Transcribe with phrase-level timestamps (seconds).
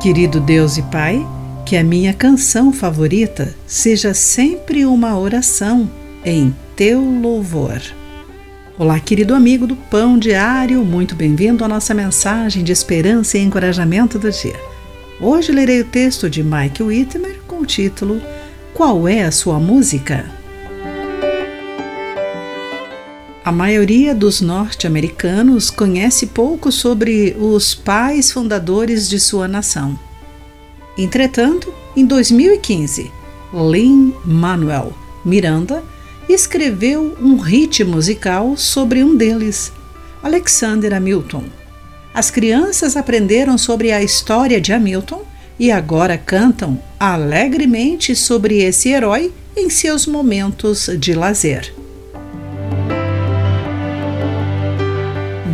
[0.00, 1.26] Querido Deus e Pai,
[1.66, 5.90] que a minha canção favorita seja sempre uma oração
[6.24, 7.82] em teu louvor.
[8.78, 14.18] Olá, querido amigo do Pão Diário, muito bem-vindo à nossa mensagem de esperança e encorajamento
[14.18, 14.58] do dia.
[15.20, 18.22] Hoje lerei o texto de Mike Whitmer com o título
[18.72, 20.39] Qual é a sua música?
[23.50, 29.98] A maioria dos norte-americanos conhece pouco sobre os pais fundadores de sua nação.
[30.96, 33.10] Entretanto, em 2015,
[33.52, 34.94] Lin Manuel
[35.24, 35.82] Miranda
[36.28, 39.72] escreveu um hit musical sobre um deles,
[40.22, 41.42] Alexander Hamilton.
[42.14, 45.24] As crianças aprenderam sobre a história de Hamilton
[45.58, 51.79] e agora cantam alegremente sobre esse herói em seus momentos de lazer.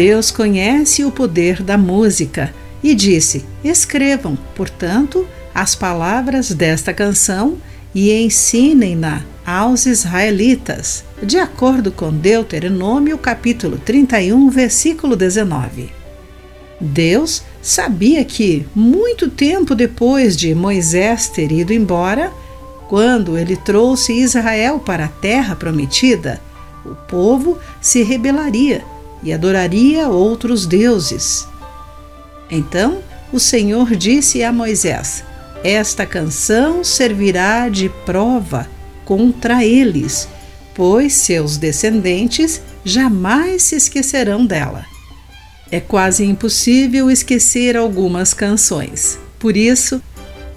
[0.00, 7.58] Deus conhece o poder da música e disse: Escrevam, portanto, as palavras desta canção
[7.94, 15.90] e ensinem-na aos israelitas, de acordo com Deuteronômio capítulo 31, versículo 19.
[16.80, 22.32] Deus sabia que, muito tempo depois de Moisés ter ido embora,
[22.88, 26.40] quando ele trouxe Israel para a terra prometida,
[26.86, 28.82] o povo se rebelaria
[29.22, 31.46] e adoraria outros deuses.
[32.50, 32.98] Então
[33.32, 35.22] o Senhor disse a Moisés:
[35.62, 38.68] Esta canção servirá de prova
[39.04, 40.28] contra eles,
[40.74, 44.84] pois seus descendentes jamais se esquecerão dela.
[45.70, 49.18] É quase impossível esquecer algumas canções.
[49.38, 50.02] Por isso,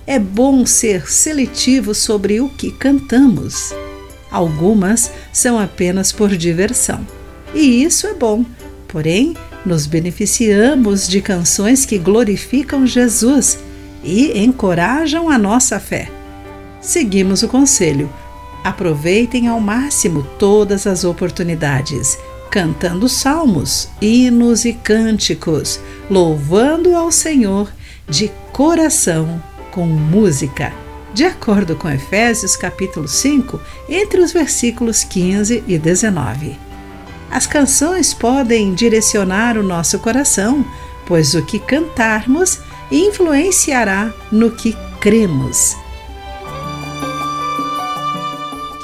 [0.08, 3.74] é bom ser seletivo sobre o que cantamos.
[4.32, 7.06] Algumas são apenas por diversão
[7.54, 8.46] e isso é bom.
[8.88, 13.58] Porém, nos beneficiamos de canções que glorificam Jesus
[14.04, 16.10] e encorajam a nossa fé.
[16.82, 18.12] Seguimos o conselho.
[18.64, 22.18] Aproveitem ao máximo todas as oportunidades,
[22.50, 27.72] cantando salmos, hinos e cânticos, louvando ao Senhor
[28.08, 30.74] de coração com música.
[31.14, 36.63] De acordo com Efésios capítulo 5, entre os versículos 15 e 19.
[37.34, 40.64] As canções podem direcionar o nosso coração,
[41.04, 42.60] pois o que cantarmos
[42.92, 45.76] influenciará no que cremos.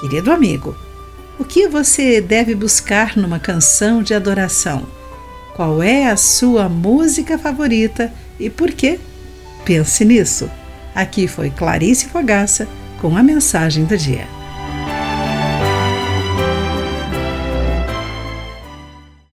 [0.02, 0.76] Querido amigo,
[1.38, 4.88] o que você deve buscar numa canção de adoração?
[5.56, 9.00] Qual é a sua música favorita e por quê?
[9.64, 10.50] Pense nisso.
[10.96, 12.68] Aqui foi Clarice Fogaça
[13.00, 14.39] com a mensagem do dia.